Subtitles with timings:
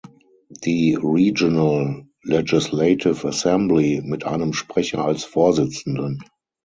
[0.65, 6.23] Die "Regional Legislative Assembly" mit einem Sprecher als Vorsitzenden.